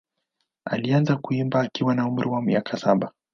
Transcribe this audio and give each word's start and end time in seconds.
Alianza 0.65 1.17
kuimba 1.17 1.59
akiwa 1.61 1.95
na 1.95 2.07
umri 2.07 2.29
wa 2.29 2.41
miaka 2.41 2.77
saba. 2.77 3.11